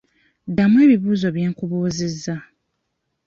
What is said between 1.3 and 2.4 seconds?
bye nkubuuzizza.